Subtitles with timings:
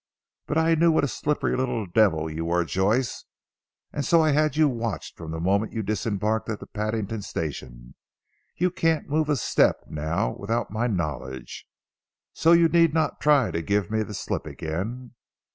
[0.47, 3.25] But I knew what a slippery little devil you were Joyce,
[3.93, 7.93] and so I had you watched from the moment you disembarked at the Paddington station.
[8.57, 11.67] You can't move a step now without my knowledge.
[12.33, 15.13] So you need not try to give me the slip again."